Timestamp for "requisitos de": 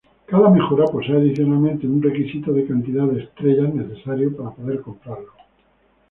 2.01-2.65